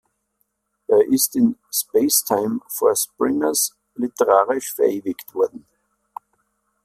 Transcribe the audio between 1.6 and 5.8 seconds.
‚Space-Time for Springers‘ literarisch verewigt worden.